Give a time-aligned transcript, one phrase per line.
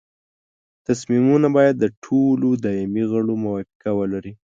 [0.87, 4.33] تصمیمونه باید د ټولو دایمي غړو موافقه ولري.